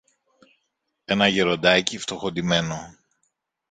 [1.05, 2.95] ένα γεροντάκι φτωχοντυμένο